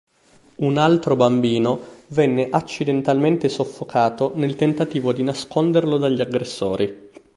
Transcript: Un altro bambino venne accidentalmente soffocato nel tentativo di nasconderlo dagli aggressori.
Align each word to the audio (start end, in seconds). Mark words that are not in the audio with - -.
Un 0.55 0.77
altro 0.79 1.15
bambino 1.15 1.79
venne 2.07 2.49
accidentalmente 2.49 3.49
soffocato 3.49 4.31
nel 4.33 4.55
tentativo 4.55 5.13
di 5.13 5.21
nasconderlo 5.21 5.99
dagli 5.99 6.21
aggressori. 6.21 7.11